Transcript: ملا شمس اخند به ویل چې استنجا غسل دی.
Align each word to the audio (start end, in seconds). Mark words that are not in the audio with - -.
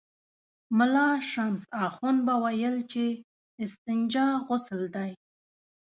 ملا 0.77 1.09
شمس 1.31 1.63
اخند 1.85 2.19
به 2.25 2.35
ویل 2.43 2.75
چې 2.91 3.05
استنجا 3.63 4.27
غسل 4.45 4.81
دی. 4.95 5.11